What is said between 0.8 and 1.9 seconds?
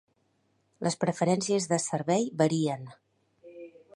Les preferències de